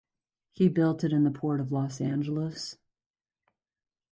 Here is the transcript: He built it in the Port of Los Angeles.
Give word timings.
He 0.51 0.67
built 0.67 1.03
it 1.03 1.13
in 1.13 1.25
the 1.25 1.29
Port 1.29 1.59
of 1.59 1.71
Los 1.71 2.01
Angeles. 2.01 2.75